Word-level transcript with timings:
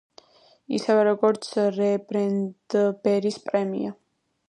ისევე 0.77 1.03
როგორც 1.09 1.45
რე 1.77 1.91
ბრედბერის 2.09 3.41
პრემია. 3.49 3.99